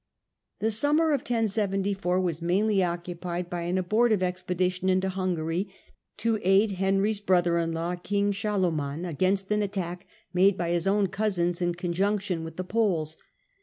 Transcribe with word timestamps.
The 0.61 0.71
summer 0.71 1.11
of 1.11 1.19
1074 1.21 2.21
was 2.21 2.41
mainly 2.41 2.81
occupied 2.81 3.51
by 3.51 3.61
an 3.61 3.77
Abortive 3.77 4.23
expedition 4.23 4.89
into 4.89 5.09
Hungary, 5.09 5.67
to 6.17 6.39
aid 6.41 6.71
Henry's 6.71 7.19
brother 7.19 7.59
in 7.59 7.71
law, 7.71 7.93
king 7.97 8.33
Solomon, 8.33 9.05
against 9.05 9.51
an 9.51 9.61
attack 9.61 10.07
made 10.33 10.57
by 10.57 10.71
his 10.71 10.87
own 10.87 11.05
cousins 11.05 11.61
in 11.61 11.75
conjunction 11.75 12.43
with 12.43 12.55
the 12.55 12.63
Poles. 12.63 13.15